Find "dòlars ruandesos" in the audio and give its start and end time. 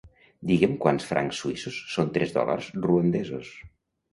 2.39-3.53